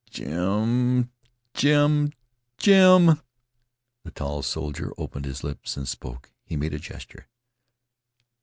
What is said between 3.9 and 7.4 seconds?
The tall soldier opened his lips and spoke. He made a gesture.